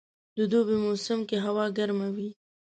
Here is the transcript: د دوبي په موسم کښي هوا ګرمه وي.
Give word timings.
د 0.37 0.39
دوبي 0.51 0.75
په 0.79 0.83
موسم 0.85 1.19
کښي 1.29 1.37
هوا 1.45 1.65
ګرمه 1.77 2.07
وي. 2.15 2.29